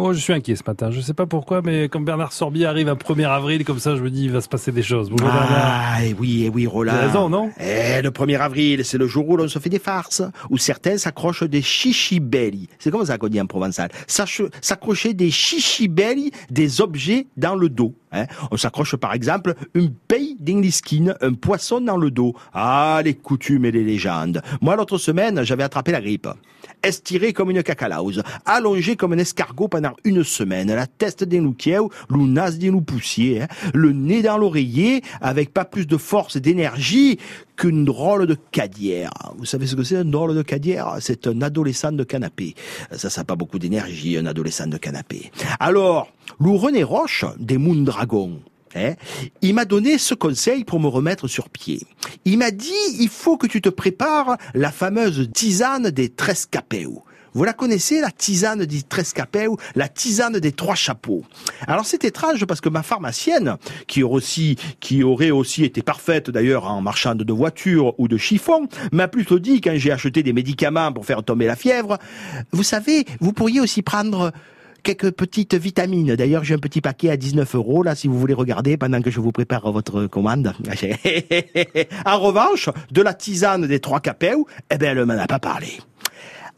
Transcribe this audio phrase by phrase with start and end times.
[0.00, 0.92] Oh, je suis inquiet ce matin.
[0.92, 4.00] Je sais pas pourquoi, mais quand Bernard Sorbier arrive un 1er avril, comme ça, je
[4.00, 5.10] me dis, il va se passer des choses.
[5.10, 5.50] Bonjour Bernard.
[5.50, 6.92] Ah, et oui, et oui, Roland.
[6.92, 7.50] T'as raison, non?
[7.58, 10.98] Eh, le 1er avril, c'est le jour où l'on se fait des farces, où certains
[10.98, 12.68] s'accrochent des chichibelli.
[12.78, 13.90] C'est comme ça qu'on dit en provençal.
[14.06, 17.92] S'accrocher des chichibelli, des objets dans le dos.
[18.12, 18.26] Hein.
[18.50, 22.34] On s'accroche par exemple une paye d'Ingliskin, un poisson dans le dos.
[22.52, 24.42] Ah, les coutumes et les légendes.
[24.60, 26.28] Moi, l'autre semaine, j'avais attrapé la grippe.
[26.82, 31.80] Estiré comme une cacalause, allongé comme un escargot pendant une semaine, la tête d'un louquier,
[32.08, 36.40] l'ounas d'un loup poussier, hein, le nez dans l'oreiller, avec pas plus de force et
[36.40, 37.18] d'énergie
[37.58, 39.10] qu'une drôle de cadière.
[39.36, 40.96] Vous savez ce que c'est un drôle de cadière?
[41.00, 42.54] C'est un adolescent de canapé.
[42.92, 45.30] Ça, ça n'a pas beaucoup d'énergie, un adolescent de canapé.
[45.60, 46.08] Alors,
[46.40, 48.40] Lou René Roche, des Moondragons,
[48.74, 48.94] Hein,
[49.40, 51.80] il m'a donné ce conseil pour me remettre sur pied.
[52.24, 57.00] Il m'a dit, il faut que tu te prépares la fameuse tisane des Trescapeu.
[57.34, 61.24] Vous la connaissez, la tisane des Trescapeu, la tisane des trois chapeaux.
[61.66, 66.30] Alors c'est étrange parce que ma pharmacienne, qui aurait aussi, qui aurait aussi été parfaite
[66.30, 70.32] d'ailleurs en marchande de voitures ou de chiffons, m'a plutôt dit quand j'ai acheté des
[70.32, 71.98] médicaments pour faire tomber la fièvre,
[72.52, 74.32] vous savez, vous pourriez aussi prendre
[74.82, 76.14] quelques petites vitamines.
[76.16, 79.10] D'ailleurs, j'ai un petit paquet à 19 euros, là, si vous voulez regarder, pendant que
[79.10, 80.54] je vous prépare votre commande.
[82.06, 85.78] en revanche, de la tisane des trois capeux, eh ben, elle m'en a pas parlé.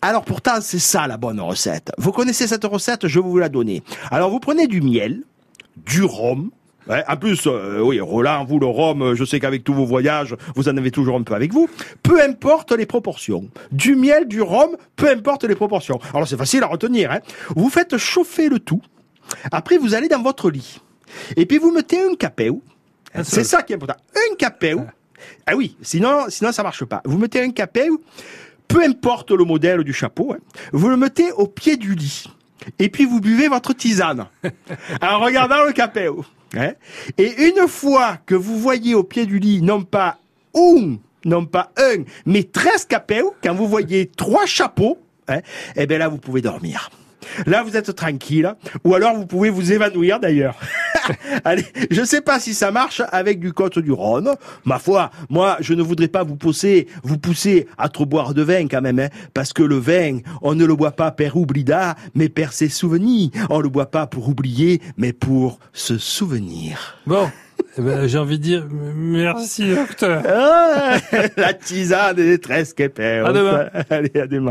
[0.00, 1.90] Alors pourtant, c'est ça la bonne recette.
[1.98, 3.82] Vous connaissez cette recette, je vais vous la donner.
[4.10, 5.22] Alors vous prenez du miel,
[5.76, 6.50] du rhum,
[6.88, 10.34] Ouais, en plus, euh, oui, Roland, vous, le rhum, je sais qu'avec tous vos voyages,
[10.56, 11.68] vous en avez toujours un peu avec vous.
[12.02, 13.50] Peu importe les proportions.
[13.72, 16.00] Du miel, du rhum, peu importe les proportions.
[16.14, 17.12] Alors c'est facile à retenir.
[17.12, 17.20] Hein.
[17.54, 18.80] Vous faites chauffer le tout.
[19.52, 20.80] Après, vous allez dans votre lit.
[21.36, 22.62] Et puis vous mettez un capéo.
[23.14, 23.96] Un C'est ça qui est important.
[24.14, 24.86] Un capéo.
[25.46, 27.02] Ah oui, sinon, sinon ça marche pas.
[27.04, 28.00] Vous mettez un capéo,
[28.68, 30.38] peu importe le modèle du chapeau, hein,
[30.72, 32.24] vous le mettez au pied du lit.
[32.78, 34.26] Et puis vous buvez votre tisane
[35.02, 36.24] en regardant le capéo.
[36.56, 36.72] hein.
[37.16, 40.18] Et une fois que vous voyez au pied du lit, non pas
[40.54, 45.40] un, non pas un, mais 13 capéos, quand vous voyez trois chapeaux, hein,
[45.76, 46.90] eh bien là, vous pouvez dormir.
[47.46, 50.56] Là, vous êtes tranquille, ou alors vous pouvez vous évanouir d'ailleurs.
[51.44, 54.34] Allez, je sais pas si ça marche avec du côte du Rhône.
[54.64, 58.42] Ma foi, moi, je ne voudrais pas vous pousser, vous pousser à trop boire de
[58.42, 61.96] vin quand même, hein, parce que le vin, on ne le boit pas per oublida,
[62.14, 63.30] mais per ses souvenirs.
[63.50, 66.96] On le boit pas pour oublier, mais pour se souvenir.
[67.06, 67.28] Bon,
[67.76, 70.22] eh ben, j'ai envie de dire merci, docteur.
[70.26, 70.96] Ah,
[71.36, 73.68] la tisane des 13 À demain.
[73.90, 74.46] Allez, à demain.